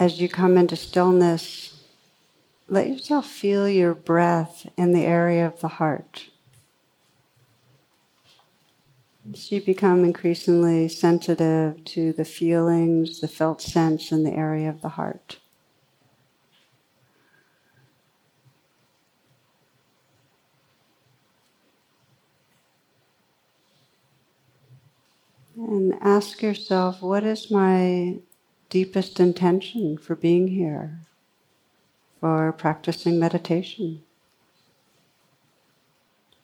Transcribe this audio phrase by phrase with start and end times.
[0.00, 1.78] as you come into stillness,
[2.68, 6.30] let yourself feel your breath in the area of the heart.
[9.30, 14.80] As you become increasingly sensitive to the feelings, the felt sense in the area of
[14.80, 15.38] the heart.
[25.56, 28.20] And ask yourself, what is my
[28.70, 31.00] deepest intention for being here,
[32.20, 34.02] for practicing meditation.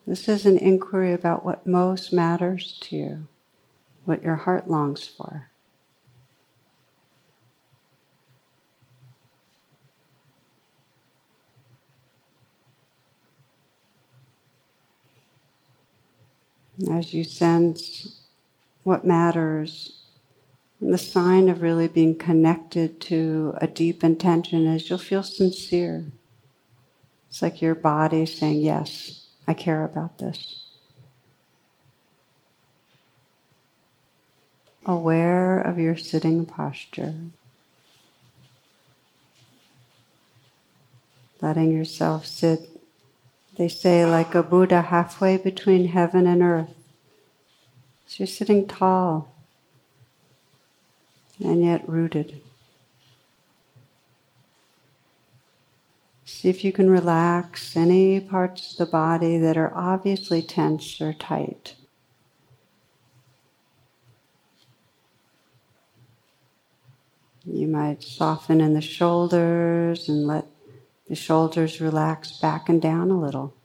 [0.06, 3.28] This is an inquiry about what most matters to you,
[4.04, 5.50] what your heart longs for.
[16.90, 18.20] As you sense
[18.82, 20.05] what matters
[20.80, 26.06] the sign of really being connected to a deep intention is you'll feel sincere.
[27.28, 30.64] It's like your body saying, Yes, I care about this.
[34.84, 37.14] Aware of your sitting posture.
[41.40, 42.68] Letting yourself sit,
[43.56, 46.74] they say, like a Buddha halfway between heaven and earth.
[48.06, 49.35] So you're sitting tall
[51.42, 52.40] and yet rooted.
[56.24, 61.12] See if you can relax any parts of the body that are obviously tense or
[61.12, 61.74] tight.
[67.44, 70.46] You might soften in the shoulders and let
[71.08, 73.55] the shoulders relax back and down a little.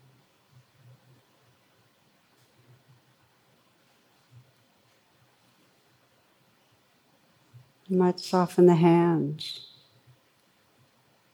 [7.92, 9.68] You might soften the hands.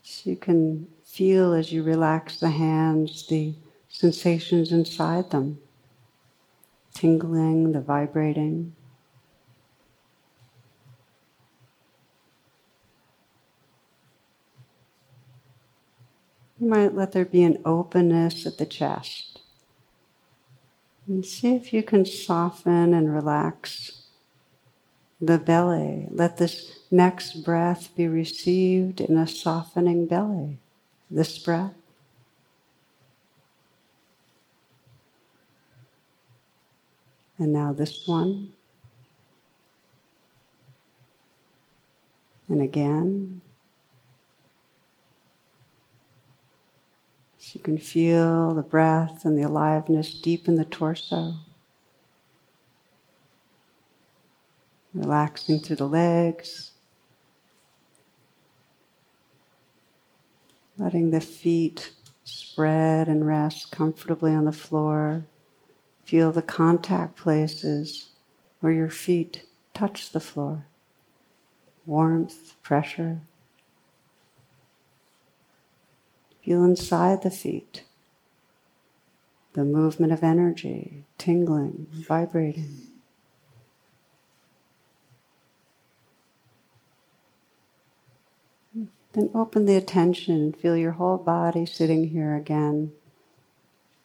[0.02, 3.54] So you can feel as you relax the hands the
[3.90, 5.60] sensations inside them
[6.96, 8.74] tingling, the vibrating.
[16.60, 19.42] You might let there be an openness at the chest.
[21.06, 24.07] And see if you can soften and relax
[25.20, 26.08] the belly.
[26.12, 30.60] Let this next breath be received in a softening belly.
[31.10, 31.74] This breath.
[37.38, 38.54] And now this one.
[42.50, 43.42] And again.
[47.38, 51.36] So you can feel the breath and the aliveness deep in the torso.
[54.94, 56.72] Relaxing through the legs,
[60.78, 61.92] letting the feet
[62.24, 65.26] spread and rest comfortably on the floor.
[66.04, 68.10] Feel the contact places
[68.60, 69.44] where your feet
[69.74, 70.66] touch the floor.
[71.86, 73.22] Warmth, pressure.
[76.44, 77.84] Feel inside the feet
[79.58, 82.78] the movement of energy, tingling, vibrating.
[89.18, 92.92] Then open the attention and feel your whole body sitting here again.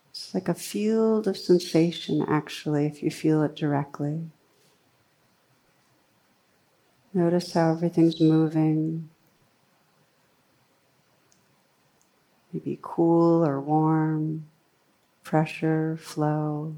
[0.09, 4.31] It's like a field of sensation, actually, if you feel it directly.
[7.13, 9.11] Notice how everything's moving.
[12.51, 14.47] Maybe cool or warm,
[15.25, 16.77] pressure, flow,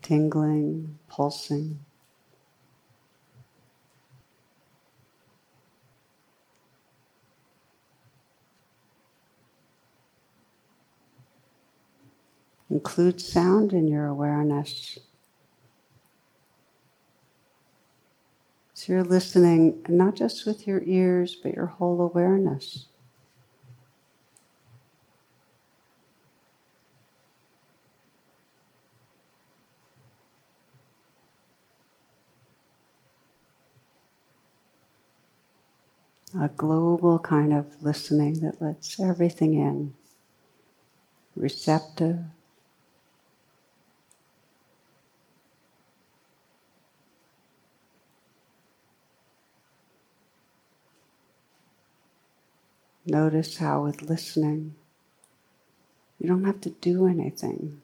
[0.00, 1.80] tingling, pulsing.
[12.74, 14.98] Include sound in your awareness.
[18.74, 22.86] So you're listening not just with your ears, but your whole awareness.
[36.40, 39.94] a global kind of listening that lets everything in
[41.36, 42.18] receptive,
[53.06, 54.76] Notice how, with listening,
[56.18, 57.82] you don't have to do anything.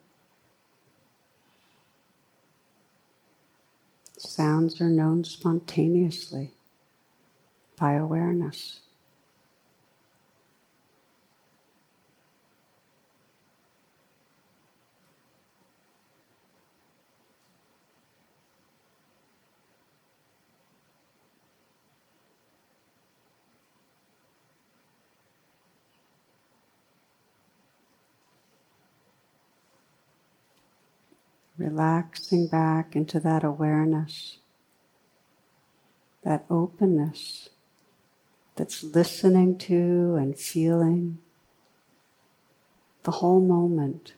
[4.18, 6.54] Sounds are known spontaneously
[7.78, 8.80] by awareness.
[31.70, 34.38] Relaxing back into that awareness,
[36.24, 37.50] that openness
[38.56, 41.18] that's listening to and feeling
[43.04, 44.14] the whole moment.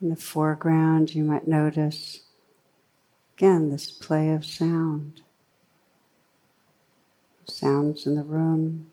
[0.00, 2.20] In the foreground, you might notice
[3.36, 5.20] again this play of sound.
[7.44, 8.90] Sounds in the room.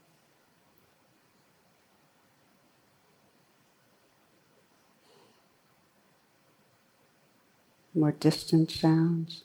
[7.93, 9.43] More distant sounds.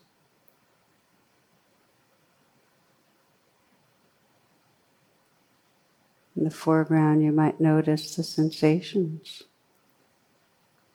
[6.36, 9.44] In the foreground, you might notice the sensations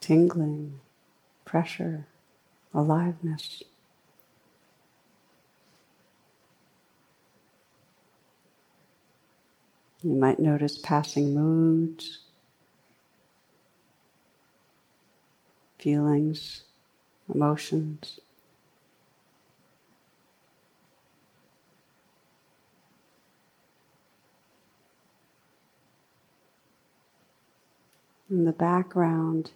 [0.08, 0.80] tingling,
[1.44, 2.08] pressure,
[2.74, 3.62] aliveness.
[10.02, 12.20] You might notice passing moods,
[15.78, 16.64] feelings,
[17.28, 18.22] emotions.
[28.30, 29.52] In the background,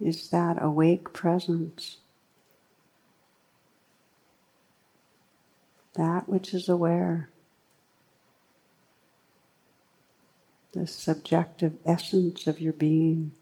[0.00, 1.98] is that awake presence.
[5.96, 7.30] That which is aware.
[10.72, 13.32] The subjective essence of your being.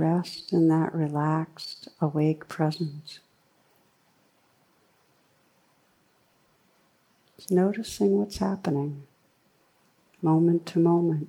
[0.00, 3.18] Rest in that relaxed, awake presence.
[7.50, 9.02] Noticing what's happening
[10.22, 11.28] moment to moment.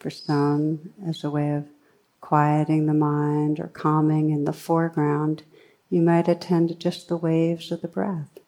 [0.00, 1.66] For some, as a way of
[2.20, 5.44] quieting the mind or calming in the foreground,
[5.88, 8.39] you might attend to just the waves of the breath.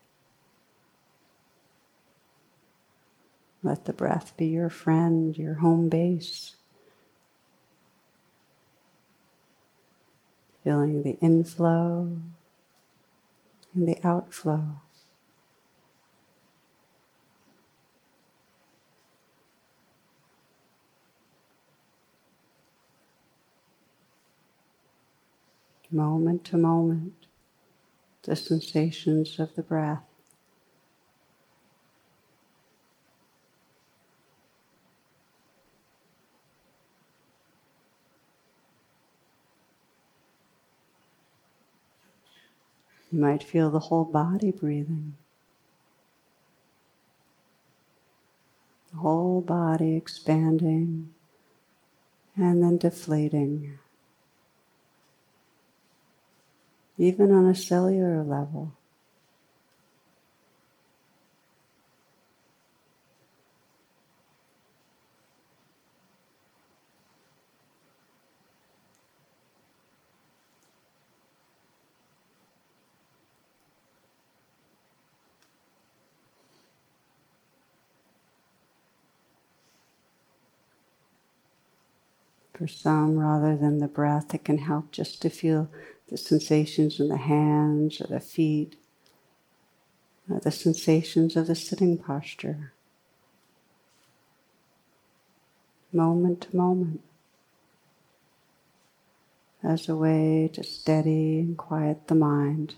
[3.62, 6.56] Let the breath be your friend, your home base.
[10.64, 12.18] Feeling the inflow
[13.74, 14.80] and the outflow.
[25.90, 27.26] Moment to moment,
[28.22, 30.11] the sensations of the breath.
[43.12, 45.14] You might feel the whole body breathing.
[48.90, 51.12] The whole body expanding
[52.36, 53.78] and then deflating.
[56.96, 58.72] Even on a cellular level.
[82.62, 85.68] For some, rather than the breath, it can help just to feel
[86.08, 88.76] the sensations in the hands or the feet,
[90.30, 92.72] or the sensations of the sitting posture,
[95.92, 97.00] moment to moment,
[99.64, 102.76] as a way to steady and quiet the mind.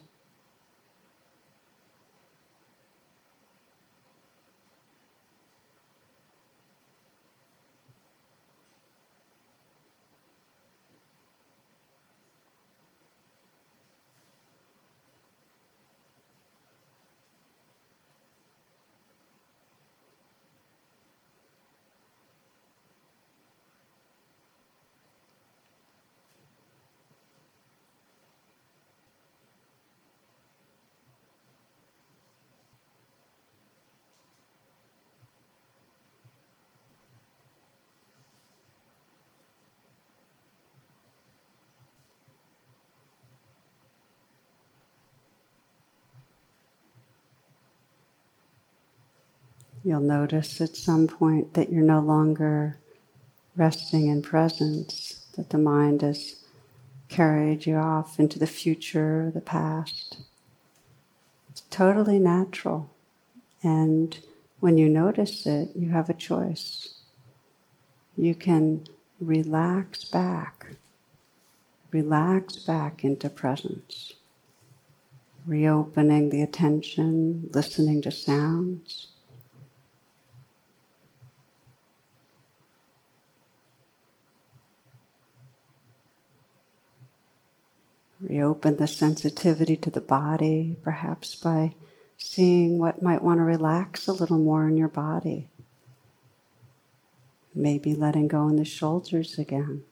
[49.86, 52.78] You'll notice at some point that you're no longer
[53.54, 56.42] resting in presence, that the mind has
[57.10, 60.16] carried you off into the future, the past.
[61.50, 62.90] It's totally natural.
[63.62, 64.18] And
[64.58, 66.94] when you notice it, you have a choice.
[68.16, 68.86] You can
[69.20, 70.66] relax back,
[71.90, 74.14] relax back into presence,
[75.44, 79.08] reopening the attention, listening to sounds
[88.28, 91.74] Reopen the sensitivity to the body, perhaps by
[92.16, 95.50] seeing what might want to relax a little more in your body.
[97.54, 99.84] Maybe letting go in the shoulders again.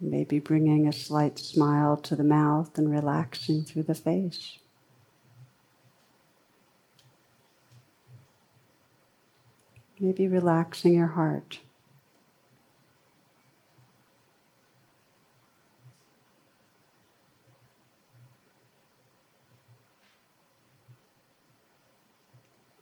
[0.00, 4.58] Maybe bringing a slight smile to the mouth and relaxing through the face.
[10.00, 11.58] Maybe relaxing your heart.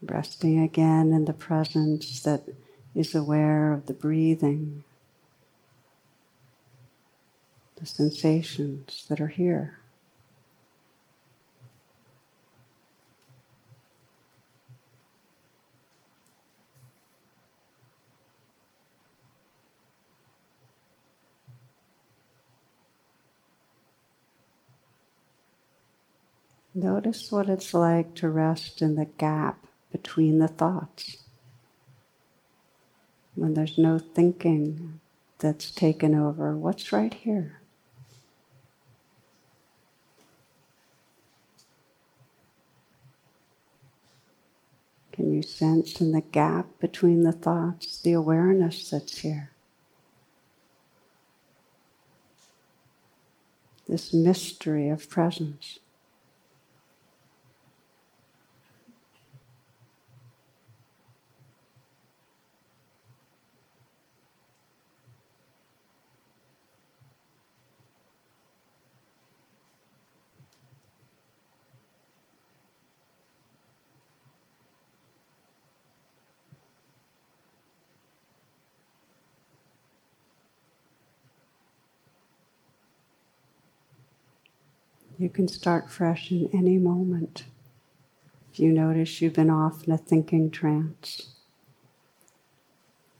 [0.03, 2.45] Resting again in the presence that
[2.95, 4.85] is aware of the breathing,
[7.77, 9.79] the sensations that are here.
[26.77, 31.17] Notice what it's like to rest in the gap between the thoughts.
[33.35, 35.01] When there's no thinking
[35.39, 37.63] that's taken over, what's right here?
[45.13, 49.51] Can you sense in the gap between the thoughts the awareness that's here?
[53.89, 55.79] This mystery of presence.
[85.19, 87.45] You can start fresh in any moment.
[88.53, 91.35] If you notice you've been off in a thinking trance,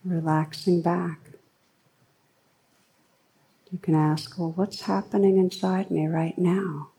[0.05, 1.21] relaxing back.
[3.71, 6.91] You can ask, well, what's happening inside me right now?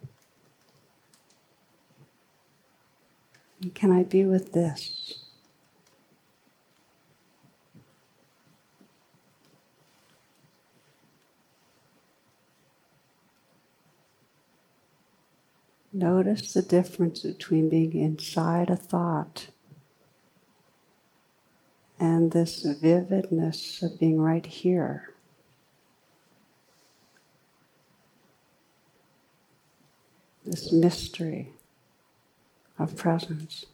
[3.62, 5.27] And can I be with this?
[15.98, 19.48] Notice the difference between being inside a thought
[22.00, 25.16] and this vividness of being right here.
[30.46, 31.54] This mystery
[32.78, 33.66] of presence.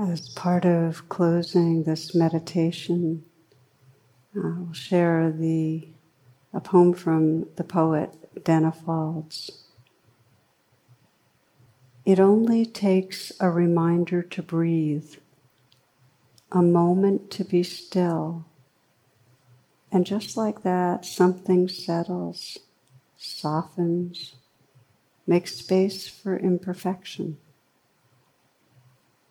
[0.00, 3.22] As part of closing this meditation,
[4.34, 5.88] uh, I'll share the
[6.54, 8.10] a poem from the poet
[8.42, 9.50] Danna Faulds.
[12.06, 15.16] It only takes a reminder to breathe,
[16.50, 18.46] a moment to be still,
[19.92, 22.56] and just like that, something settles,
[23.18, 24.36] softens,
[25.26, 27.36] makes space for imperfection.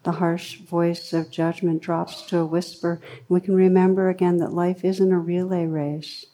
[0.04, 3.02] The harsh voice of judgment drops to a whisper.
[3.28, 6.26] We can remember again that life isn't a relay race,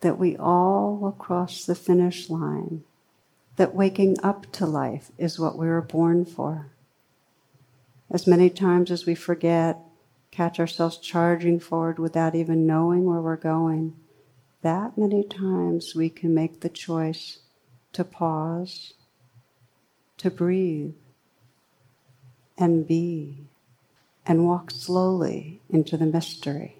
[0.00, 2.84] that we all will cross the finish line,
[3.56, 6.70] that waking up to life is what we were born for.
[8.10, 9.80] As many times as we forget,
[10.30, 13.96] catch ourselves charging forward without even knowing where we're going,
[14.62, 17.40] that many times we can make the choice
[17.92, 18.94] to pause,
[20.16, 20.94] to breathe,
[22.58, 23.46] and be
[24.26, 26.76] and walk slowly into the mystery.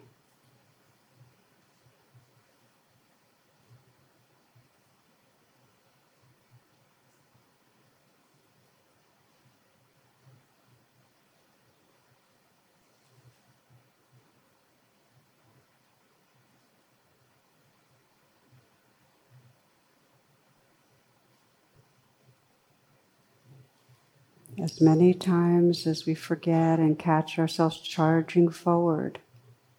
[24.64, 29.18] As many times as we forget and catch ourselves charging forward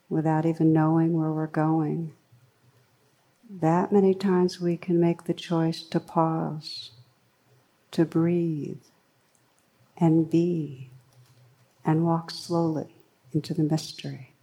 [0.09, 2.13] without even knowing where we're going,
[3.49, 6.91] that many times we can make the choice to pause,
[7.89, 8.77] to breathe,
[9.97, 10.91] and be,
[11.83, 12.93] and walk slowly
[13.33, 14.34] into the mystery.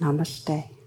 [0.00, 0.79] Namaste.